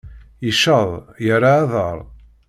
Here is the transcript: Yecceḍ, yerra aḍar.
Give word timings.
Yecceḍ, 0.45 0.89
yerra 1.25 1.51
aḍar. 1.61 1.97